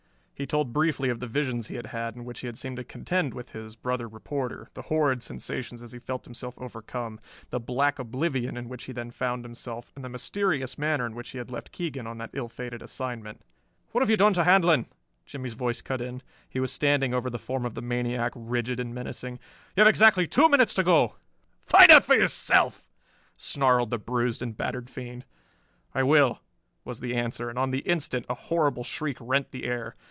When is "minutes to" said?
20.49-20.83